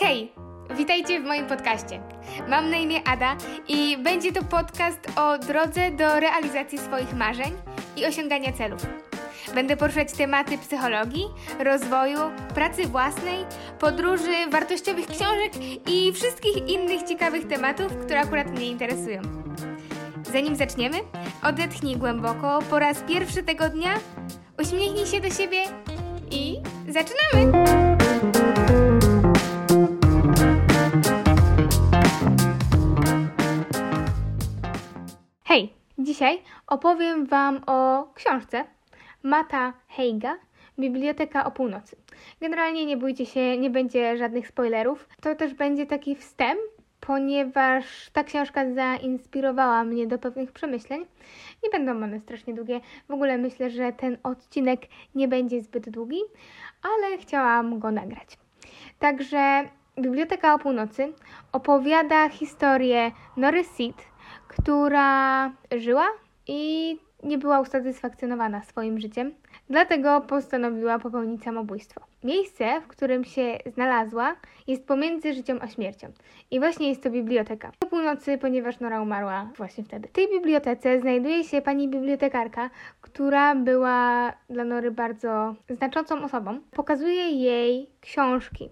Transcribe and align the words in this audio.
Hej, 0.00 0.32
witajcie 0.76 1.20
w 1.20 1.24
moim 1.24 1.46
podcaście. 1.46 2.00
Mam 2.48 2.70
na 2.70 2.76
imię 2.76 3.00
Ada 3.08 3.36
i 3.68 3.96
będzie 3.96 4.32
to 4.32 4.42
podcast 4.42 4.98
o 5.16 5.38
drodze 5.38 5.90
do 5.90 6.20
realizacji 6.20 6.78
swoich 6.78 7.14
marzeń 7.14 7.52
i 7.96 8.06
osiągania 8.06 8.52
celów. 8.52 8.86
Będę 9.54 9.76
poruszać 9.76 10.12
tematy 10.12 10.58
psychologii, 10.58 11.24
rozwoju, 11.64 12.18
pracy 12.54 12.86
własnej, 12.86 13.44
podróży, 13.78 14.50
wartościowych 14.50 15.06
książek 15.06 15.52
i 15.86 16.12
wszystkich 16.12 16.68
innych 16.68 17.02
ciekawych 17.02 17.46
tematów, 17.46 17.96
które 17.96 18.20
akurat 18.20 18.50
mnie 18.50 18.66
interesują. 18.66 19.22
Zanim 20.32 20.56
zaczniemy, 20.56 20.96
odetchnij 21.42 21.96
głęboko 21.96 22.58
po 22.70 22.78
raz 22.78 23.02
pierwszy 23.08 23.42
tego 23.42 23.68
dnia, 23.68 23.94
uśmiechnij 24.60 25.06
się 25.06 25.20
do 25.20 25.30
siebie 25.30 25.62
i 26.30 26.56
zaczynamy! 26.88 27.87
Dzisiaj 36.18 36.42
opowiem 36.66 37.26
Wam 37.26 37.60
o 37.66 38.08
książce 38.14 38.64
Mata 39.22 39.72
Heiga 39.88 40.38
Biblioteka 40.78 41.44
o 41.44 41.50
północy. 41.50 41.96
Generalnie 42.40 42.86
nie 42.86 42.96
bójcie 42.96 43.26
się, 43.26 43.58
nie 43.58 43.70
będzie 43.70 44.16
żadnych 44.16 44.48
spoilerów. 44.48 45.08
To 45.20 45.34
też 45.34 45.54
będzie 45.54 45.86
taki 45.86 46.16
wstęp, 46.16 46.60
ponieważ 47.00 48.10
ta 48.12 48.24
książka 48.24 48.74
zainspirowała 48.74 49.84
mnie 49.84 50.06
do 50.06 50.18
pewnych 50.18 50.52
przemyśleń. 50.52 51.06
Nie 51.62 51.70
będą 51.70 52.04
one 52.04 52.20
strasznie 52.20 52.54
długie. 52.54 52.80
W 53.08 53.12
ogóle 53.12 53.38
myślę, 53.38 53.70
że 53.70 53.92
ten 53.92 54.18
odcinek 54.22 54.80
nie 55.14 55.28
będzie 55.28 55.60
zbyt 55.60 55.90
długi, 55.90 56.20
ale 56.82 57.18
chciałam 57.18 57.78
go 57.78 57.90
nagrać. 57.90 58.38
Także 58.98 59.68
Biblioteka 60.00 60.54
o 60.54 60.58
północy 60.58 61.12
opowiada 61.52 62.28
historię 62.28 63.10
Nory 63.36 63.64
Seed, 63.64 64.04
która 64.48 65.52
żyła 65.76 66.06
i 66.46 66.96
nie 67.22 67.38
była 67.38 67.60
usatysfakcjonowana 67.60 68.62
swoim 68.62 69.00
życiem, 69.00 69.34
dlatego 69.70 70.20
postanowiła 70.20 70.98
popełnić 70.98 71.42
samobójstwo. 71.42 72.00
Miejsce, 72.24 72.80
w 72.80 72.86
którym 72.86 73.24
się 73.24 73.58
znalazła, 73.66 74.36
jest 74.66 74.86
pomiędzy 74.86 75.34
życiem 75.34 75.58
a 75.62 75.68
śmiercią. 75.68 76.12
I 76.50 76.58
właśnie 76.58 76.88
jest 76.88 77.02
to 77.02 77.10
biblioteka. 77.10 77.72
O 77.84 77.86
północy, 77.86 78.38
ponieważ 78.38 78.80
Nora 78.80 79.02
umarła 79.02 79.50
właśnie 79.56 79.84
wtedy. 79.84 80.08
W 80.08 80.12
tej 80.12 80.28
bibliotece 80.28 81.00
znajduje 81.00 81.44
się 81.44 81.62
pani 81.62 81.88
bibliotekarka, 81.88 82.70
która 83.00 83.54
była 83.54 84.32
dla 84.50 84.64
Nory 84.64 84.90
bardzo 84.90 85.54
znaczącą 85.70 86.24
osobą. 86.24 86.60
Pokazuje 86.70 87.30
jej 87.30 87.90
książki. 88.00 88.68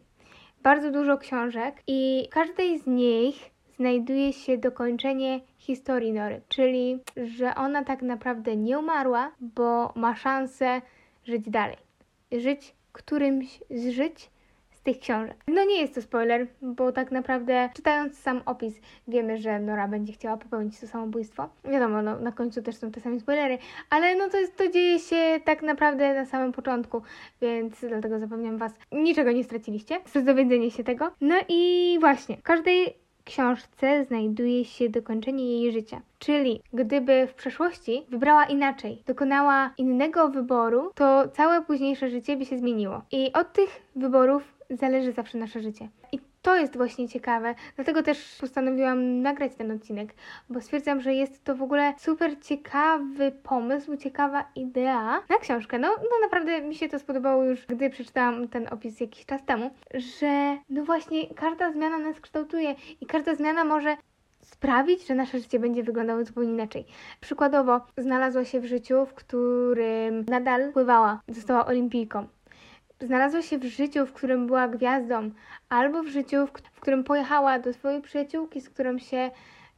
Bardzo 0.62 0.90
dużo 0.90 1.18
książek 1.18 1.82
i 1.86 2.28
w 2.30 2.34
każdej 2.34 2.78
z 2.78 2.86
nich 2.86 3.50
znajduje 3.76 4.32
się 4.32 4.58
dokończenie 4.58 5.40
historii 5.66 6.12
Nory, 6.12 6.40
czyli 6.48 6.98
że 7.16 7.54
ona 7.54 7.84
tak 7.84 8.02
naprawdę 8.02 8.56
nie 8.56 8.78
umarła, 8.78 9.32
bo 9.40 9.92
ma 9.96 10.14
szansę 10.14 10.82
żyć 11.24 11.50
dalej. 11.50 11.76
Żyć 12.32 12.74
którymś 12.92 13.60
z 13.70 13.88
żyć 13.88 14.30
z 14.70 14.82
tych 14.82 14.98
książek. 14.98 15.36
No 15.48 15.64
nie 15.64 15.80
jest 15.80 15.94
to 15.94 16.02
spoiler, 16.02 16.46
bo 16.62 16.92
tak 16.92 17.10
naprawdę 17.10 17.70
czytając 17.74 18.18
sam 18.18 18.42
opis 18.46 18.80
wiemy, 19.08 19.38
że 19.38 19.60
Nora 19.60 19.88
będzie 19.88 20.12
chciała 20.12 20.36
popełnić 20.36 20.80
to 20.80 20.86
samobójstwo. 20.86 21.48
Wiadomo, 21.64 22.02
no, 22.02 22.20
na 22.20 22.32
końcu 22.32 22.62
też 22.62 22.76
są 22.76 22.90
te 22.90 23.00
same 23.00 23.20
spoilery, 23.20 23.58
ale 23.90 24.16
no 24.16 24.28
to, 24.28 24.36
jest, 24.36 24.56
to 24.56 24.68
dzieje 24.68 24.98
się 24.98 25.40
tak 25.44 25.62
naprawdę 25.62 26.14
na 26.14 26.24
samym 26.24 26.52
początku, 26.52 27.02
więc 27.40 27.80
dlatego 27.88 28.18
zapewniam 28.18 28.58
Was, 28.58 28.72
niczego 28.92 29.32
nie 29.32 29.44
straciliście 29.44 30.00
przez 30.00 30.24
dowiedzenie 30.24 30.70
się 30.70 30.84
tego. 30.84 31.10
No 31.20 31.36
i 31.48 31.96
właśnie, 32.00 32.36
każdej 32.42 33.05
książce 33.26 34.04
znajduje 34.04 34.64
się 34.64 34.88
dokończenie 34.88 35.60
jej 35.60 35.72
życia. 35.72 36.00
Czyli 36.18 36.62
gdyby 36.72 37.26
w 37.26 37.34
przeszłości 37.34 38.06
wybrała 38.08 38.44
inaczej, 38.44 39.02
dokonała 39.06 39.70
innego 39.78 40.28
wyboru, 40.28 40.90
to 40.94 41.28
całe 41.28 41.62
późniejsze 41.62 42.10
życie 42.10 42.36
by 42.36 42.44
się 42.44 42.58
zmieniło. 42.58 43.02
I 43.12 43.32
od 43.32 43.52
tych 43.52 43.82
wyborów 43.96 44.42
zależy 44.70 45.12
zawsze 45.12 45.38
nasze 45.38 45.60
życie. 45.60 45.88
I 46.12 46.18
to 46.46 46.56
jest 46.56 46.76
właśnie 46.76 47.08
ciekawe, 47.08 47.54
dlatego 47.76 48.02
też 48.02 48.36
postanowiłam 48.40 49.22
nagrać 49.22 49.54
ten 49.54 49.70
odcinek, 49.70 50.14
bo 50.50 50.60
stwierdzam, 50.60 51.00
że 51.00 51.14
jest 51.14 51.44
to 51.44 51.54
w 51.54 51.62
ogóle 51.62 51.94
super 51.98 52.40
ciekawy 52.42 53.32
pomysł, 53.42 53.96
ciekawa 53.96 54.44
idea 54.54 55.22
na 55.28 55.38
książkę. 55.40 55.78
No, 55.78 55.88
no 55.88 56.20
naprawdę 56.22 56.62
mi 56.62 56.74
się 56.74 56.88
to 56.88 56.98
spodobało 56.98 57.44
już, 57.44 57.66
gdy 57.66 57.90
przeczytałam 57.90 58.48
ten 58.48 58.68
opis 58.70 59.00
jakiś 59.00 59.26
czas 59.26 59.44
temu, 59.44 59.70
że 59.94 60.58
no 60.70 60.84
właśnie 60.84 61.34
każda 61.34 61.72
zmiana 61.72 61.98
nas 61.98 62.20
kształtuje 62.20 62.74
i 63.00 63.06
każda 63.06 63.34
zmiana 63.34 63.64
może 63.64 63.96
sprawić, 64.42 65.06
że 65.06 65.14
nasze 65.14 65.38
życie 65.38 65.58
będzie 65.58 65.82
wyglądało 65.82 66.24
zupełnie 66.24 66.52
inaczej. 66.52 66.84
Przykładowo, 67.20 67.80
znalazła 67.96 68.44
się 68.44 68.60
w 68.60 68.64
życiu, 68.64 69.06
w 69.06 69.14
którym 69.14 70.24
nadal 70.28 70.72
pływała, 70.72 71.20
została 71.28 71.66
olimpijką 71.66 72.26
znalazła 73.00 73.42
się 73.42 73.58
w 73.58 73.64
życiu, 73.64 74.06
w 74.06 74.12
którym 74.12 74.46
była 74.46 74.68
gwiazdą, 74.68 75.30
albo 75.68 76.02
w 76.02 76.08
życiu, 76.08 76.46
w, 76.46 76.80
którym 76.80 77.04
pojechała 77.04 77.58
do 77.58 77.72
swojej 77.72 78.02
przyjaciółki, 78.02 78.60
z 78.60 78.70
którą 78.70 78.98
się 78.98 79.30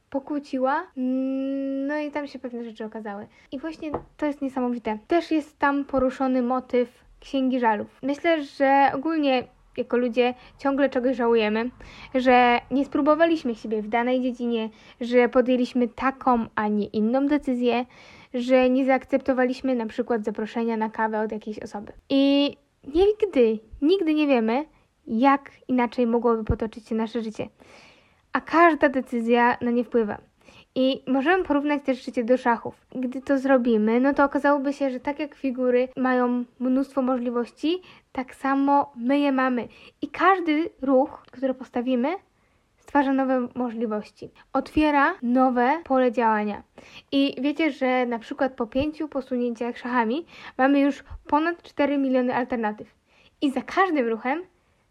pokłóciła, 0.09 0.87
mm, 0.97 1.87
no 1.87 1.97
i 1.97 2.11
tam 2.11 2.27
się 2.27 2.39
pewne 2.39 2.63
rzeczy 2.63 2.85
okazały. 2.85 3.27
I 3.51 3.59
właśnie 3.59 3.91
to 4.17 4.25
jest 4.25 4.41
niesamowite. 4.41 4.97
Też 5.07 5.31
jest 5.31 5.59
tam 5.59 5.85
poruszony 5.85 6.41
motyw 6.41 7.03
Księgi 7.19 7.59
Żalów. 7.59 7.87
Myślę, 8.03 8.43
że 8.43 8.91
ogólnie 8.93 9.43
jako 9.77 9.97
ludzie 9.97 10.33
ciągle 10.57 10.89
czegoś 10.89 11.17
żałujemy, 11.17 11.69
że 12.15 12.59
nie 12.71 12.85
spróbowaliśmy 12.85 13.55
siebie 13.55 13.81
w 13.81 13.87
danej 13.87 14.21
dziedzinie, 14.21 14.69
że 15.01 15.29
podjęliśmy 15.29 15.87
taką, 15.87 16.45
a 16.55 16.67
nie 16.67 16.85
inną 16.85 17.27
decyzję, 17.27 17.85
że 18.33 18.69
nie 18.69 18.85
zaakceptowaliśmy 18.85 19.75
na 19.75 19.85
przykład 19.85 20.25
zaproszenia 20.25 20.77
na 20.77 20.89
kawę 20.89 21.21
od 21.21 21.31
jakiejś 21.31 21.59
osoby. 21.59 21.93
I 22.09 22.55
Nigdy, 22.99 23.59
nigdy 23.81 24.13
nie 24.13 24.27
wiemy, 24.27 24.65
jak 25.07 25.51
inaczej 25.67 26.07
mogłoby 26.07 26.43
potoczyć 26.43 26.87
się 26.87 26.95
nasze 26.95 27.21
życie. 27.21 27.49
A 28.33 28.41
każda 28.41 28.89
decyzja 28.89 29.57
na 29.61 29.71
nie 29.71 29.83
wpływa. 29.83 30.17
I 30.75 31.03
możemy 31.07 31.43
porównać 31.43 31.83
też 31.83 32.05
życie 32.05 32.23
do 32.23 32.37
szachów. 32.37 32.75
Gdy 32.95 33.21
to 33.21 33.37
zrobimy, 33.37 33.99
no 33.99 34.13
to 34.13 34.23
okazałoby 34.23 34.73
się, 34.73 34.89
że 34.89 34.99
tak 34.99 35.19
jak 35.19 35.35
figury 35.35 35.87
mają 35.97 36.43
mnóstwo 36.59 37.01
możliwości, 37.01 37.81
tak 38.11 38.35
samo 38.35 38.93
my 38.95 39.19
je 39.19 39.31
mamy. 39.31 39.67
I 40.01 40.07
każdy 40.07 40.69
ruch, 40.81 41.23
który 41.31 41.53
postawimy, 41.53 42.07
stwarza 42.89 43.13
nowe 43.13 43.47
możliwości, 43.55 44.29
otwiera 44.53 45.13
nowe 45.21 45.81
pole 45.83 46.11
działania. 46.11 46.63
I 47.11 47.35
wiecie, 47.41 47.71
że 47.71 48.05
na 48.05 48.19
przykład 48.19 48.53
po 48.53 48.67
pięciu 48.67 49.07
posunięciach 49.07 49.77
szachami 49.77 50.25
mamy 50.57 50.79
już 50.79 51.03
ponad 51.27 51.63
4 51.63 51.97
miliony 51.97 52.35
alternatyw. 52.35 52.87
I 53.41 53.51
za 53.51 53.61
każdym 53.61 54.07
ruchem 54.07 54.43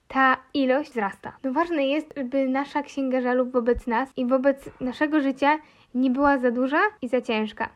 ta 0.09 0.37
ilość 0.55 0.91
wzrasta. 0.91 1.37
No 1.45 1.53
ważne 1.53 1.87
jest, 1.87 2.23
by 2.23 2.49
nasza 2.49 2.83
księga 2.83 3.21
żalów 3.21 3.53
wobec 3.53 3.87
nas 3.87 4.09
i 4.17 4.27
wobec 4.27 4.71
naszego 4.81 5.21
życia 5.21 5.59
nie 5.95 6.11
była 6.11 6.39
za 6.39 6.51
duża 6.51 6.81
i 7.03 7.09
za 7.09 7.21
ciężka. 7.21 7.69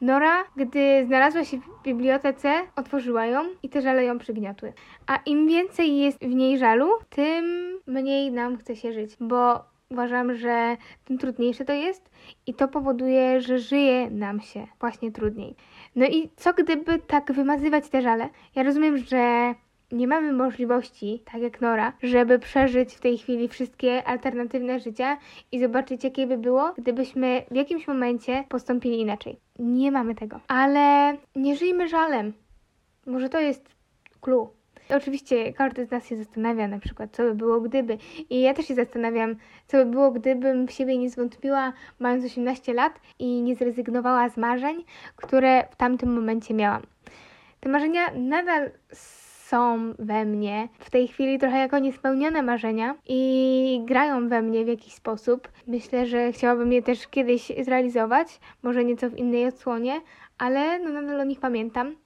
Nora, 0.00 0.44
gdy 0.56 1.06
znalazła 1.06 1.44
się 1.44 1.58
w 1.58 1.82
bibliotece, 1.82 2.52
otworzyła 2.76 3.26
ją 3.26 3.44
i 3.62 3.68
te 3.68 3.82
żale 3.82 4.04
ją 4.04 4.18
przygniotły. 4.18 4.72
A 5.06 5.16
im 5.26 5.48
więcej 5.48 5.98
jest 5.98 6.24
w 6.24 6.34
niej 6.34 6.58
żalu, 6.58 6.90
tym 7.10 7.44
mniej 7.86 8.32
nam 8.32 8.56
chce 8.56 8.76
się 8.76 8.92
żyć, 8.92 9.16
bo 9.20 9.64
uważam, 9.90 10.34
że 10.34 10.76
tym 11.04 11.18
trudniejsze 11.18 11.64
to 11.64 11.72
jest 11.72 12.10
i 12.46 12.54
to 12.54 12.68
powoduje, 12.68 13.40
że 13.40 13.58
żyje 13.58 14.10
nam 14.10 14.40
się 14.40 14.66
właśnie 14.80 15.12
trudniej. 15.12 15.56
No 15.96 16.06
i 16.06 16.30
co 16.36 16.52
gdyby 16.52 16.98
tak 16.98 17.32
wymazywać 17.32 17.88
te 17.88 18.02
żale? 18.02 18.28
Ja 18.54 18.62
rozumiem, 18.62 18.98
że 18.98 19.54
nie 19.92 20.08
mamy 20.08 20.32
możliwości, 20.32 21.22
tak 21.32 21.42
jak 21.42 21.60
Nora, 21.60 21.92
żeby 22.02 22.38
przeżyć 22.38 22.94
w 22.94 23.00
tej 23.00 23.18
chwili 23.18 23.48
wszystkie 23.48 24.04
alternatywne 24.04 24.80
życia 24.80 25.18
i 25.52 25.60
zobaczyć, 25.60 26.04
jakie 26.04 26.26
by 26.26 26.38
było, 26.38 26.72
gdybyśmy 26.78 27.42
w 27.50 27.54
jakimś 27.54 27.86
momencie 27.88 28.44
postąpili 28.48 29.00
inaczej. 29.00 29.40
Nie 29.58 29.92
mamy 29.92 30.14
tego. 30.14 30.40
Ale 30.48 31.16
nie 31.36 31.56
żyjmy 31.56 31.88
żalem. 31.88 32.32
Może 33.06 33.28
to 33.28 33.40
jest 33.40 33.68
clue. 34.20 34.48
Oczywiście 34.88 35.52
każdy 35.52 35.86
z 35.86 35.90
nas 35.90 36.06
się 36.06 36.16
zastanawia 36.16 36.68
na 36.68 36.78
przykład, 36.78 37.10
co 37.12 37.22
by 37.22 37.34
było 37.34 37.60
gdyby. 37.60 37.98
I 38.30 38.40
ja 38.40 38.54
też 38.54 38.66
się 38.66 38.74
zastanawiam, 38.74 39.36
co 39.66 39.76
by 39.76 39.86
było, 39.86 40.10
gdybym 40.10 40.66
w 40.66 40.72
siebie 40.72 40.98
nie 40.98 41.10
zwątpiła, 41.10 41.72
mając 41.98 42.24
18 42.24 42.74
lat 42.74 43.00
i 43.18 43.42
nie 43.42 43.56
zrezygnowała 43.56 44.28
z 44.28 44.36
marzeń, 44.36 44.84
które 45.16 45.68
w 45.70 45.76
tamtym 45.76 46.14
momencie 46.14 46.54
miałam. 46.54 46.82
Te 47.60 47.68
marzenia 47.68 48.00
nadal 48.14 48.70
są 49.48 49.94
we 49.98 50.24
mnie 50.24 50.68
w 50.78 50.90
tej 50.90 51.08
chwili 51.08 51.38
trochę 51.38 51.58
jako 51.58 51.78
niespełnione 51.78 52.42
marzenia 52.42 52.94
i 53.08 53.80
grają 53.84 54.28
we 54.28 54.42
mnie 54.42 54.64
w 54.64 54.68
jakiś 54.68 54.94
sposób. 54.94 55.48
Myślę, 55.66 56.06
że 56.06 56.32
chciałabym 56.32 56.72
je 56.72 56.82
też 56.82 57.08
kiedyś 57.08 57.52
zrealizować, 57.62 58.40
może 58.62 58.84
nieco 58.84 59.10
w 59.10 59.18
innej 59.18 59.46
odsłonie, 59.46 60.00
ale 60.38 60.78
no 60.78 60.90
nadal 60.90 61.20
o 61.20 61.24
nich 61.24 61.40
pamiętam. 61.40 61.96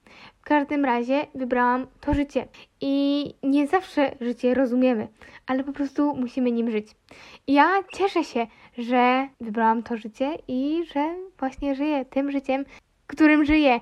W 0.41 0.43
każdym 0.43 0.85
razie 0.85 1.27
wybrałam 1.35 1.87
to 2.01 2.13
życie 2.13 2.47
i 2.81 3.25
nie 3.43 3.67
zawsze 3.67 4.11
życie 4.21 4.53
rozumiemy, 4.53 5.07
ale 5.47 5.63
po 5.63 5.73
prostu 5.73 6.15
musimy 6.15 6.51
nim 6.51 6.71
żyć. 6.71 6.87
I 7.47 7.53
ja 7.53 7.69
cieszę 7.93 8.23
się, 8.23 8.47
że 8.77 9.27
wybrałam 9.41 9.83
to 9.83 9.97
życie 9.97 10.37
i 10.47 10.83
że 10.93 11.15
właśnie 11.39 11.75
żyję 11.75 12.05
tym 12.05 12.31
życiem, 12.31 12.65
którym 13.07 13.45
żyję. 13.45 13.79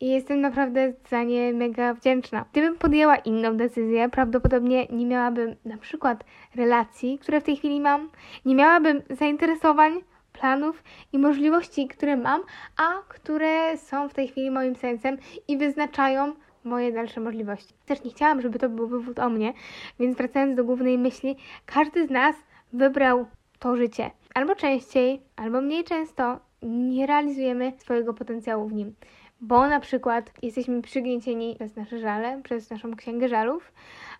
I 0.00 0.08
jestem 0.08 0.40
naprawdę 0.40 0.92
za 1.10 1.22
nie 1.22 1.52
mega 1.52 1.94
wdzięczna. 1.94 2.44
Gdybym 2.52 2.78
podjęła 2.78 3.16
inną 3.16 3.56
decyzję, 3.56 4.08
prawdopodobnie 4.08 4.86
nie 4.86 5.06
miałabym 5.06 5.56
na 5.64 5.76
przykład 5.76 6.24
relacji, 6.56 7.18
które 7.18 7.40
w 7.40 7.44
tej 7.44 7.56
chwili 7.56 7.80
mam, 7.80 8.10
nie 8.44 8.54
miałabym 8.54 9.02
zainteresowań, 9.10 10.00
planów 10.32 10.82
i 11.12 11.18
możliwości, 11.18 11.88
które 11.88 12.16
mam, 12.16 12.42
a 12.76 13.02
które 13.08 13.78
są 13.78 14.08
w 14.08 14.14
tej 14.14 14.28
chwili 14.28 14.50
moim 14.50 14.76
sensem 14.76 15.16
i 15.48 15.56
wyznaczają 15.56 16.34
moje 16.64 16.92
dalsze 16.92 17.20
możliwości. 17.20 17.74
Też 17.86 18.04
nie 18.04 18.10
chciałam, 18.10 18.40
żeby 18.40 18.58
to 18.58 18.68
był 18.68 18.88
wywód 18.88 19.18
o 19.18 19.28
mnie, 19.28 19.52
więc 20.00 20.16
wracając 20.16 20.56
do 20.56 20.64
głównej 20.64 20.98
myśli, 20.98 21.36
każdy 21.66 22.06
z 22.06 22.10
nas 22.10 22.36
wybrał 22.72 23.26
to 23.58 23.76
życie. 23.76 24.10
Albo 24.34 24.54
częściej, 24.54 25.22
albo 25.36 25.60
mniej 25.60 25.84
często 25.84 26.40
nie 26.62 27.06
realizujemy 27.06 27.72
swojego 27.78 28.14
potencjału 28.14 28.68
w 28.68 28.72
nim 28.72 28.94
bo 29.40 29.68
na 29.68 29.80
przykład 29.80 30.32
jesteśmy 30.42 30.82
przygniecieni 30.82 31.56
przez 31.58 31.76
nasze 31.76 31.98
żale, 31.98 32.40
przez 32.44 32.70
naszą 32.70 32.96
księgę 32.96 33.28
żalów, 33.28 33.72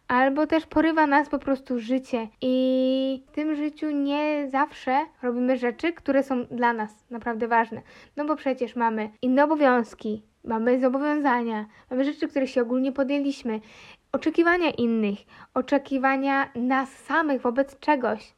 albo 0.08 0.46
też 0.46 0.66
porywa 0.66 1.06
nas 1.06 1.28
po 1.28 1.38
prostu 1.38 1.78
życie 1.78 2.28
i 2.42 3.24
w 3.26 3.30
tym 3.30 3.54
życiu 3.54 3.90
nie 3.90 4.48
zawsze 4.50 5.06
robimy 5.22 5.56
rzeczy, 5.56 5.92
które 5.92 6.22
są 6.22 6.44
dla 6.44 6.72
nas 6.72 7.04
naprawdę 7.10 7.48
ważne. 7.48 7.82
No 8.16 8.24
bo 8.24 8.36
przecież 8.36 8.76
mamy 8.76 9.10
inne 9.22 9.44
obowiązki, 9.44 10.22
mamy 10.44 10.80
zobowiązania, 10.80 11.66
mamy 11.90 12.04
rzeczy, 12.04 12.28
które 12.28 12.46
się 12.46 12.62
ogólnie 12.62 12.92
podjęliśmy, 12.92 13.60
oczekiwania 14.12 14.70
innych, 14.70 15.18
oczekiwania 15.54 16.48
nas 16.54 16.90
samych 16.90 17.42
wobec 17.42 17.78
czegoś. 17.78 18.34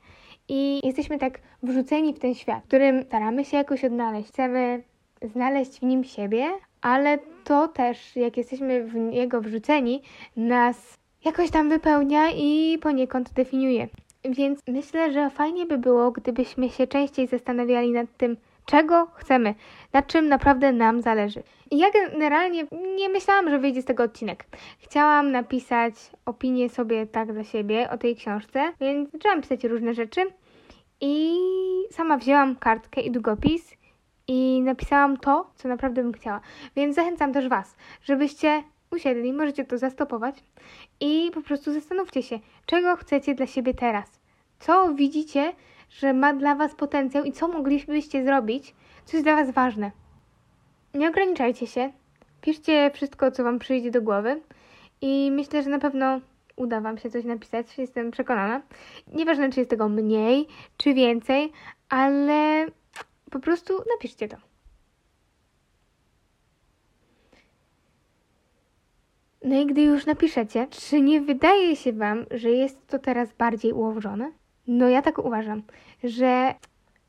I 0.49 0.81
jesteśmy 0.85 1.19
tak 1.19 1.41
wrzuceni 1.63 2.15
w 2.15 2.19
ten 2.19 2.35
świat, 2.35 2.65
w 2.65 2.67
którym 2.67 3.03
staramy 3.03 3.45
się 3.45 3.57
jakoś 3.57 3.85
odnaleźć. 3.85 4.29
Chcemy 4.29 4.83
znaleźć 5.23 5.81
w 5.81 5.83
nim 5.83 6.05
siebie, 6.05 6.51
ale 6.83 7.19
to 7.45 7.69
też, 7.69 8.17
jak 8.17 8.37
jesteśmy 8.37 8.85
w 8.85 8.95
niego 8.95 9.41
wrzuceni, 9.41 10.03
nas 10.37 10.95
jakoś 11.25 11.51
tam 11.51 11.69
wypełnia 11.69 12.31
i 12.31 12.79
poniekąd 12.83 13.33
definiuje. 13.33 13.89
Więc 14.25 14.61
myślę, 14.69 15.13
że 15.13 15.31
fajnie 15.31 15.67
by 15.67 15.79
było, 15.79 16.11
gdybyśmy 16.11 16.71
się 16.71 16.87
częściej 16.87 17.27
zastanawiali 17.27 17.93
nad 17.93 18.17
tym, 18.17 18.37
czego 18.67 19.07
chcemy, 19.15 19.55
na 19.93 20.03
czym 20.03 20.29
naprawdę 20.29 20.73
nam 20.73 21.03
zależy. 21.03 21.43
I 21.71 21.79
ja 21.79 21.87
generalnie 21.91 22.67
nie 22.97 23.09
myślałam, 23.09 23.51
że 23.51 23.59
wyjdzie 23.59 23.83
z 23.83 23.85
tego 23.85 24.03
odcinek. 24.03 24.45
Chciałam 24.79 25.33
napisać 25.33 25.95
opinię 26.27 26.69
sobie 26.69 27.07
tak 27.07 27.33
dla 27.33 27.45
siebie 27.45 27.91
o 27.91 27.99
tej 27.99 28.17
książce, 28.17 28.73
więc 28.81 29.11
zaczęłam 29.11 29.43
pisać 29.43 29.65
różne 29.65 29.95
rzeczy 29.95 30.21
i 31.01 31.37
sama 31.91 32.17
wzięłam 32.17 32.57
kartkę 32.57 33.01
i 33.01 33.11
długopis 33.11 33.77
i 34.33 34.63
napisałam 34.63 35.17
to, 35.17 35.51
co 35.55 35.69
naprawdę 35.69 36.03
bym 36.03 36.13
chciała. 36.13 36.41
Więc 36.77 36.97
zachęcam 36.97 37.33
też 37.33 37.49
Was, 37.49 37.77
żebyście 38.03 38.63
usiedli, 38.91 39.33
możecie 39.33 39.65
to 39.65 39.79
zastopować 39.79 40.45
i 41.01 41.31
po 41.35 41.43
prostu 41.43 41.73
zastanówcie 41.73 42.23
się, 42.23 42.39
czego 42.67 42.97
chcecie 42.97 43.35
dla 43.35 43.47
siebie 43.47 43.75
teraz. 43.75 44.21
Co 44.59 44.95
widzicie, 44.95 45.53
że 45.91 46.13
ma 46.13 46.33
dla 46.33 46.55
Was 46.55 46.75
potencjał 46.75 47.25
i 47.25 47.33
co 47.33 47.49
moglibyście 47.49 48.25
zrobić, 48.25 48.75
co 49.05 49.17
jest 49.17 49.27
dla 49.27 49.37
Was 49.37 49.51
ważne. 49.51 49.91
Nie 50.95 51.09
ograniczajcie 51.09 51.67
się, 51.67 51.93
piszcie 52.41 52.91
wszystko, 52.95 53.31
co 53.31 53.45
Wam 53.45 53.59
przyjdzie 53.59 53.91
do 53.91 54.03
głowy 54.03 54.41
i 55.01 55.31
myślę, 55.33 55.63
że 55.63 55.71
na 55.71 55.79
pewno 55.79 56.21
uda 56.57 56.81
Wam 56.81 56.99
się 56.99 57.11
coś 57.11 57.25
napisać, 57.25 57.79
jestem 57.79 58.11
przekonana. 58.11 58.63
Nieważne, 59.13 59.51
czy 59.51 59.61
jest 59.61 59.71
tego 59.71 59.89
mniej, 59.89 60.47
czy 60.77 60.95
więcej, 60.95 61.53
ale 61.89 62.67
po 63.31 63.41
prostu 63.41 63.85
napiszcie 63.95 64.29
to. 64.29 64.37
No 69.45 69.61
i 69.61 69.67
gdy 69.67 69.83
już 69.83 70.07
napiszecie, 70.07 70.67
czy 70.71 71.01
nie 71.01 71.21
wydaje 71.21 71.77
się 71.77 71.93
Wam, 71.93 72.27
że 72.31 72.51
jest 72.51 72.87
to 72.87 72.99
teraz 72.99 73.33
bardziej 73.33 73.73
ułożone? 73.73 74.33
No 74.67 74.89
ja 74.89 75.03
tak 75.03 75.19
uważam, 75.19 75.63
że 76.05 76.55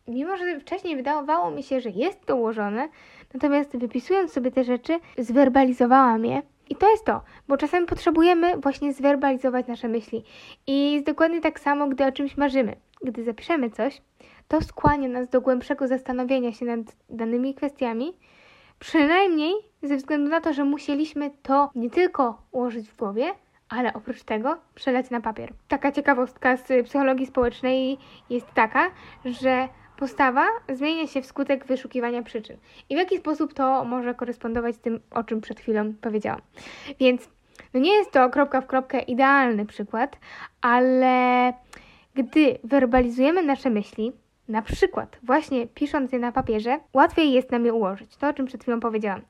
mimo, 0.08 0.38
że 0.38 0.60
wcześniej 0.60 0.96
wydawało 0.96 1.52
mi 1.52 1.64
się, 1.64 1.82
że 1.82 1.90
jest 1.90 2.26
to 2.26 2.36
ułożone, 2.36 2.90
natomiast 3.34 3.78
wypisując 3.78 4.32
sobie 4.32 4.52
te 4.52 4.64
rzeczy, 4.64 5.00
zwerbalizowałam 5.18 6.26
je. 6.26 6.42
I 6.72 6.76
to 6.76 6.92
jest 6.92 7.06
to, 7.06 7.22
bo 7.48 7.58
czasami 7.58 7.86
potrzebujemy 7.86 8.58
właśnie 8.58 8.94
zwerbalizować 8.94 9.68
nasze 9.68 9.88
myśli. 9.88 10.24
I 10.68 10.94
jest 10.94 11.06
dokładnie 11.06 11.42
tak 11.42 11.60
samo, 11.60 11.88
gdy 11.88 12.06
o 12.06 12.12
czymś 12.12 12.38
marzymy. 12.38 12.76
Gdy 13.04 13.24
zapiszemy 13.24 13.70
coś, 13.70 14.02
to 14.48 14.62
skłania 14.62 15.08
nas 15.08 15.30
do 15.30 15.42
głębszego 15.42 15.88
zastanowienia 15.88 16.52
się 16.52 16.66
nad 16.66 16.80
danymi 17.10 17.56
kwestiami, 17.56 18.14
przynajmniej 18.80 19.54
ze 19.84 19.96
względu 19.96 20.30
na 20.30 20.42
to, 20.42 20.54
że 20.54 20.66
musieliśmy 20.66 21.32
to 21.44 21.72
nie 21.76 21.90
tylko 21.90 22.42
ułożyć 22.52 22.90
w 22.90 22.96
głowie, 22.96 23.32
ale 23.70 23.94
oprócz 23.94 24.24
tego 24.24 24.58
przelać 24.76 25.10
na 25.10 25.22
papier. 25.22 25.54
Taka 25.68 25.92
ciekawostka 25.92 26.58
z 26.58 26.86
psychologii 26.86 27.26
społecznej 27.26 27.98
jest 28.30 28.54
taka, 28.54 28.92
że 29.26 29.70
postawa 30.02 30.46
zmienia 30.70 31.08
się 31.08 31.22
wskutek 31.22 31.66
wyszukiwania 31.66 32.24
przyczyn. 32.24 32.58
I 32.90 32.96
w 32.96 32.98
jaki 32.98 33.18
sposób 33.18 33.54
to 33.54 33.86
może 33.86 34.14
korespondować 34.14 34.76
z 34.76 34.80
tym, 34.80 35.00
o 35.12 35.24
czym 35.24 35.42
przed 35.42 35.60
chwilą 35.60 35.94
powiedziałam. 36.02 36.42
Więc 37.00 37.30
no 37.74 37.80
nie 37.80 37.92
jest 37.92 38.12
to 38.12 38.30
kropka 38.30 38.62
w 38.62 38.68
kropkę 38.68 39.00
idealny 39.00 39.66
przykład, 39.66 40.18
ale 40.62 41.54
gdy 42.14 42.58
werbalizujemy 42.64 43.44
nasze 43.44 43.70
myśli, 43.70 44.12
na 44.48 44.62
przykład, 44.62 45.18
właśnie 45.24 45.68
pisząc 45.68 46.12
je 46.12 46.20
na 46.20 46.32
papierze, 46.32 46.80
łatwiej 46.94 47.32
jest 47.32 47.52
nam 47.52 47.66
je 47.66 47.74
ułożyć. 47.74 48.18
To, 48.18 48.28
o 48.28 48.34
czym 48.34 48.46
przed 48.46 48.62
chwilą 48.62 48.80
powiedziałam. 48.80 49.22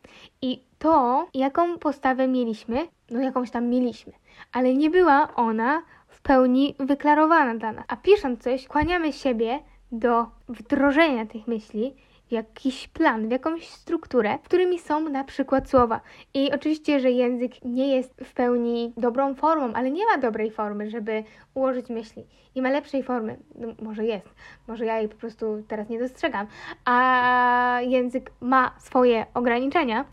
I 0.42 0.64
to, 0.80 1.28
jaką 1.34 1.78
postawę 1.78 2.28
mieliśmy, 2.28 2.88
no 3.10 3.20
jakąś 3.22 3.52
tam 3.52 3.68
mieliśmy, 3.68 4.14
ale 4.52 4.74
nie 4.74 4.90
była 4.90 5.36
ona 5.36 5.82
w 6.08 6.22
pełni 6.22 6.76
wyklarowana 6.80 7.56
dla 7.56 7.72
nas. 7.72 7.86
A 7.88 7.96
pisząc 7.96 8.44
coś, 8.44 8.68
kłaniamy 8.68 9.14
siebie 9.14 9.60
do 9.92 10.26
wdrożenia 10.50 11.26
tych 11.26 11.48
myśli 11.48 11.96
jakiś 12.32 12.88
plan, 12.88 13.28
w 13.28 13.32
jakąś 13.32 13.68
strukturę, 13.68 14.40
którymi 14.44 14.80
są 14.80 15.10
na 15.10 15.24
przykład 15.24 15.70
słowa. 15.70 16.02
I 16.34 16.52
oczywiście, 16.52 17.00
że 17.00 17.12
język 17.12 17.66
nie 17.66 17.96
jest 17.96 18.14
w 18.24 18.34
pełni 18.34 18.94
dobrą 18.98 19.36
formą, 19.36 19.74
ale 19.74 19.92
nie 19.92 20.06
ma 20.06 20.18
dobrej 20.18 20.52
formy, 20.52 20.90
żeby 20.90 21.24
ułożyć 21.54 21.90
myśli. 21.90 22.24
Nie 22.56 22.62
ma 22.62 22.70
lepszej 22.70 23.04
formy. 23.04 23.38
No, 23.56 23.68
może 23.82 24.06
jest, 24.06 24.36
może 24.68 24.86
ja 24.86 25.00
jej 25.00 25.10
po 25.10 25.16
prostu 25.16 25.64
teraz 25.68 25.90
nie 25.90 26.00
dostrzegam, 26.00 26.48
a 26.86 27.80
język 27.88 28.32
ma 28.42 28.76
swoje 28.80 29.26
ograniczenia, 29.34 30.06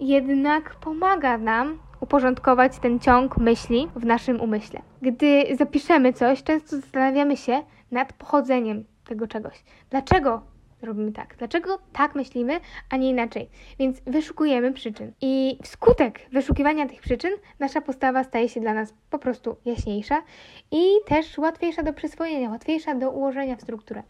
jednak 0.00 0.74
pomaga 0.74 1.38
nam 1.38 1.78
uporządkować 2.00 2.78
ten 2.78 3.00
ciąg 3.00 3.36
myśli 3.36 3.88
w 3.96 4.04
naszym 4.04 4.40
umyśle. 4.40 4.80
Gdy 5.02 5.56
zapiszemy 5.56 6.12
coś, 6.12 6.42
często 6.42 6.76
zastanawiamy 6.76 7.36
się 7.36 7.62
nad 7.90 8.12
pochodzeniem 8.12 8.84
tego 9.10 9.26
czegoś. 9.26 9.64
Dlaczego 9.90 10.42
robimy 10.82 11.12
tak? 11.12 11.34
Dlaczego 11.38 11.78
tak 11.92 12.14
myślimy, 12.14 12.60
a 12.90 12.96
nie 12.96 13.10
inaczej? 13.10 13.48
Więc 13.78 14.00
wyszukujemy 14.00 14.72
przyczyn. 14.72 15.12
I 15.20 15.58
wskutek 15.62 16.20
wyszukiwania 16.32 16.88
tych 16.88 17.00
przyczyn 17.00 17.30
nasza 17.58 17.80
postawa 17.80 18.24
staje 18.24 18.48
się 18.48 18.60
dla 18.60 18.74
nas 18.74 18.94
po 19.10 19.18
prostu 19.18 19.56
jaśniejsza 19.64 20.22
i 20.70 20.84
też 21.06 21.38
łatwiejsza 21.38 21.82
do 21.82 21.92
przyswojenia, 21.92 22.50
łatwiejsza 22.50 22.94
do 22.94 23.10
ułożenia 23.10 23.56
w 23.56 23.62
strukturę. 23.62 24.02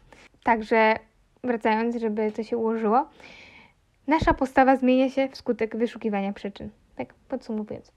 Także 0.44 0.94
wracając, 1.44 1.96
żeby 1.96 2.32
to 2.32 2.42
się 2.42 2.56
ułożyło, 2.56 3.08
nasza 4.06 4.34
postawa 4.34 4.76
zmienia 4.76 5.10
się 5.10 5.28
wskutek 5.28 5.76
wyszukiwania 5.76 6.32
przyczyn. 6.32 6.70
Tak 6.96 7.14
podsumowując. 7.14 7.92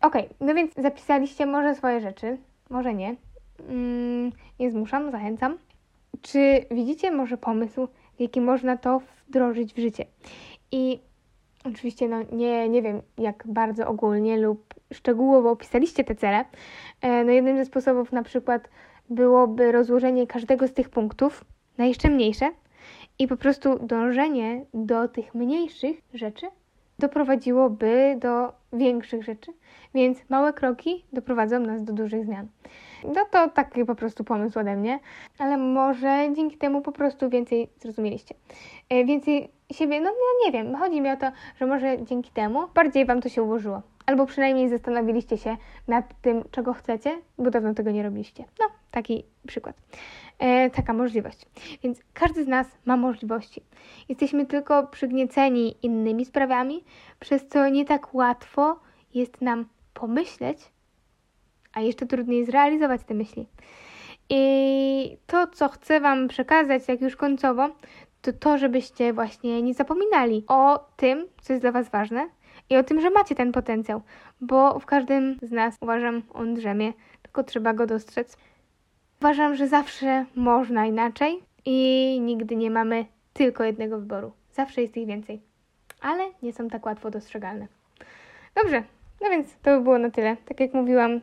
Ok, 0.00 0.14
no 0.40 0.54
więc 0.54 0.74
zapisaliście 0.74 1.46
może 1.46 1.74
swoje 1.74 2.00
rzeczy, 2.00 2.38
może 2.70 2.94
nie. 2.94 3.16
Mm, 3.68 4.32
nie 4.60 4.70
zmuszam, 4.70 5.10
zachęcam. 5.10 5.58
Czy 6.22 6.64
widzicie 6.70 7.10
może 7.10 7.36
pomysł, 7.36 7.88
jaki 8.18 8.40
można 8.40 8.76
to 8.76 9.00
wdrożyć 9.28 9.74
w 9.74 9.78
życie. 9.78 10.04
I 10.72 11.00
oczywiście 11.64 12.08
no, 12.08 12.16
nie, 12.32 12.68
nie 12.68 12.82
wiem, 12.82 13.02
jak 13.18 13.44
bardzo 13.46 13.88
ogólnie 13.88 14.38
lub 14.38 14.74
szczegółowo 14.92 15.50
opisaliście 15.50 16.04
te 16.04 16.14
cele. 16.14 16.44
E, 17.00 17.24
no 17.24 17.32
jednym 17.32 17.56
ze 17.56 17.64
sposobów 17.64 18.12
na 18.12 18.22
przykład 18.22 18.68
byłoby 19.10 19.72
rozłożenie 19.72 20.26
każdego 20.26 20.68
z 20.68 20.72
tych 20.72 20.88
punktów 20.88 21.44
na 21.78 21.84
jeszcze 21.84 22.10
mniejsze 22.10 22.50
i 23.18 23.28
po 23.28 23.36
prostu 23.36 23.78
dążenie 23.78 24.64
do 24.74 25.08
tych 25.08 25.34
mniejszych 25.34 25.96
rzeczy 26.14 26.46
doprowadziłoby 26.98 28.16
do 28.20 28.52
większych 28.72 29.22
rzeczy, 29.22 29.52
więc 29.94 30.18
małe 30.28 30.52
kroki 30.52 31.04
doprowadzą 31.12 31.60
nas 31.60 31.84
do 31.84 31.92
dużych 31.92 32.24
zmian. 32.24 32.46
No 33.04 33.24
to 33.30 33.48
taki 33.48 33.84
po 33.84 33.94
prostu 33.94 34.24
pomysł 34.24 34.58
ode 34.58 34.76
mnie, 34.76 34.98
ale 35.38 35.56
może 35.56 36.28
dzięki 36.36 36.58
temu 36.58 36.82
po 36.82 36.92
prostu 36.92 37.30
więcej 37.30 37.68
zrozumieliście. 37.80 38.34
E, 38.88 39.04
więcej 39.04 39.50
siebie, 39.72 40.00
no, 40.00 40.10
no 40.10 40.46
nie 40.46 40.52
wiem, 40.52 40.76
chodzi 40.76 41.00
mi 41.00 41.10
o 41.10 41.16
to, 41.16 41.26
że 41.60 41.66
może 41.66 42.04
dzięki 42.04 42.30
temu 42.30 42.68
bardziej 42.74 43.06
Wam 43.06 43.20
to 43.20 43.28
się 43.28 43.42
ułożyło. 43.42 43.82
Albo 44.06 44.26
przynajmniej 44.26 44.68
zastanowiliście 44.68 45.38
się 45.38 45.56
nad 45.88 46.20
tym, 46.20 46.44
czego 46.50 46.72
chcecie, 46.72 47.18
bo 47.38 47.50
dawno 47.50 47.74
tego 47.74 47.90
nie 47.90 48.02
robiliście. 48.02 48.44
No, 48.60 48.66
taki 48.90 49.24
przykład. 49.46 49.76
E, 50.38 50.70
taka 50.70 50.92
możliwość. 50.92 51.46
Więc 51.82 52.00
każdy 52.14 52.44
z 52.44 52.48
nas 52.48 52.66
ma 52.84 52.96
możliwości. 52.96 53.62
Jesteśmy 54.08 54.46
tylko 54.46 54.86
przygnieceni 54.86 55.76
innymi 55.82 56.24
sprawami, 56.24 56.84
przez 57.20 57.48
co 57.48 57.68
nie 57.68 57.84
tak 57.84 58.14
łatwo 58.14 58.80
jest 59.14 59.40
nam 59.40 59.64
pomyśleć, 59.94 60.58
a 61.72 61.80
jeszcze 61.80 62.06
trudniej 62.06 62.44
zrealizować 62.44 63.00
te 63.04 63.14
myśli. 63.14 63.46
I 64.28 65.16
to, 65.26 65.46
co 65.46 65.68
chcę 65.68 66.00
Wam 66.00 66.28
przekazać, 66.28 66.88
jak 66.88 67.00
już 67.00 67.16
końcowo, 67.16 67.68
to 68.26 68.32
to, 68.32 68.58
żebyście 68.58 69.12
właśnie 69.12 69.62
nie 69.62 69.74
zapominali 69.74 70.44
o 70.48 70.86
tym, 70.96 71.26
co 71.42 71.52
jest 71.52 71.62
dla 71.62 71.72
Was 71.72 71.88
ważne 71.88 72.28
i 72.70 72.76
o 72.76 72.82
tym, 72.82 73.00
że 73.00 73.10
macie 73.10 73.34
ten 73.34 73.52
potencjał, 73.52 74.02
bo 74.40 74.78
w 74.78 74.86
każdym 74.86 75.38
z 75.42 75.52
nas, 75.52 75.76
uważam, 75.80 76.22
on 76.34 76.54
drzemie, 76.54 76.92
tylko 77.22 77.44
trzeba 77.44 77.74
go 77.74 77.86
dostrzec. 77.86 78.36
Uważam, 79.20 79.56
że 79.56 79.68
zawsze 79.68 80.24
można 80.34 80.86
inaczej 80.86 81.42
i 81.64 82.18
nigdy 82.20 82.56
nie 82.56 82.70
mamy 82.70 83.06
tylko 83.32 83.64
jednego 83.64 83.98
wyboru. 83.98 84.32
Zawsze 84.52 84.82
jest 84.82 84.96
ich 84.96 85.06
więcej, 85.06 85.40
ale 86.00 86.24
nie 86.42 86.52
są 86.52 86.68
tak 86.68 86.86
łatwo 86.86 87.10
dostrzegalne. 87.10 87.66
Dobrze, 88.62 88.82
no 89.20 89.30
więc 89.30 89.56
to 89.62 89.76
by 89.76 89.82
było 89.82 89.98
na 89.98 90.10
tyle. 90.10 90.36
Tak 90.36 90.60
jak 90.60 90.74
mówiłam, 90.74 91.20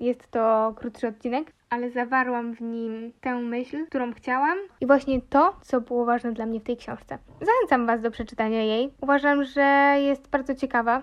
jest 0.00 0.30
to 0.30 0.74
krótszy 0.76 1.08
odcinek, 1.08 1.52
ale 1.70 1.90
zawarłam 1.90 2.54
w 2.54 2.60
nim 2.60 3.12
tę 3.20 3.34
myśl, 3.34 3.86
którą 3.86 4.12
chciałam 4.12 4.58
i 4.80 4.86
właśnie 4.86 5.20
to, 5.20 5.56
co 5.62 5.80
było 5.80 6.04
ważne 6.04 6.32
dla 6.32 6.46
mnie 6.46 6.60
w 6.60 6.64
tej 6.64 6.76
książce. 6.76 7.18
Zachęcam 7.40 7.86
Was 7.86 8.00
do 8.00 8.10
przeczytania 8.10 8.62
jej. 8.62 8.92
Uważam, 9.00 9.44
że 9.44 9.96
jest 9.98 10.30
bardzo 10.30 10.54
ciekawa. 10.54 11.02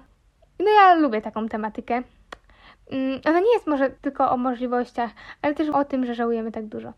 No 0.59 0.65
ja 0.71 0.95
lubię 0.95 1.21
taką 1.21 1.49
tematykę. 1.49 2.03
Mm, 2.91 3.21
ona 3.25 3.39
nie 3.39 3.53
jest 3.53 3.67
może 3.67 3.89
tylko 3.89 4.31
o 4.31 4.37
możliwościach, 4.37 5.11
ale 5.41 5.53
też 5.53 5.69
o 5.69 5.85
tym, 5.85 6.05
że 6.05 6.15
żałujemy 6.15 6.51
tak 6.51 6.65
dużo. 6.65 6.93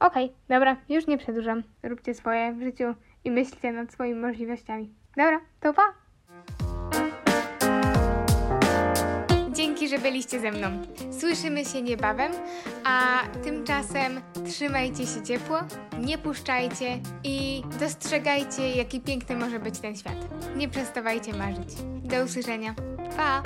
Okej, 0.00 0.24
okay, 0.24 0.36
dobra, 0.48 0.76
już 0.88 1.06
nie 1.06 1.18
przedłużam. 1.18 1.62
Róbcie 1.82 2.14
swoje 2.14 2.52
w 2.52 2.62
życiu 2.62 2.94
i 3.24 3.30
myślcie 3.30 3.72
nad 3.72 3.92
swoimi 3.92 4.20
możliwościami. 4.20 4.94
Dobra, 5.16 5.40
to 5.60 5.74
pa! 5.74 6.07
Dzięki, 9.58 9.88
że 9.88 9.98
byliście 9.98 10.40
ze 10.40 10.50
mną. 10.50 10.68
Słyszymy 11.20 11.64
się 11.64 11.82
niebawem, 11.82 12.32
a 12.84 13.22
tymczasem 13.44 14.20
trzymajcie 14.48 15.06
się 15.06 15.22
ciepło, 15.22 15.58
nie 16.00 16.18
puszczajcie 16.18 16.98
i 17.24 17.62
dostrzegajcie, 17.80 18.70
jaki 18.70 19.00
piękny 19.00 19.36
może 19.36 19.58
być 19.58 19.78
ten 19.78 19.96
świat. 19.96 20.16
Nie 20.56 20.68
przestawajcie 20.68 21.32
marzyć. 21.32 21.74
Do 22.04 22.24
usłyszenia. 22.24 22.74
Pa! 23.16 23.42